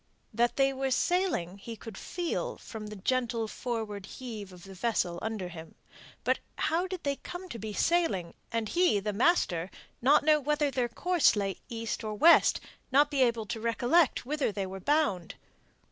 [0.33, 5.19] That they were sailing he could feel from the gentle forward heave of the vessel
[5.21, 5.75] under him.
[6.23, 9.69] But how did they come to be sailing, and he, the master,
[10.01, 12.59] not to know whether their course lay east or west,
[12.91, 15.35] not to be able to recollect whither they were bound?